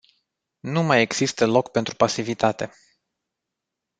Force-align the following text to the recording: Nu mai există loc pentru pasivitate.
Nu 0.59 0.83
mai 0.83 1.01
există 1.01 1.45
loc 1.45 1.71
pentru 1.71 1.95
pasivitate. 1.95 2.71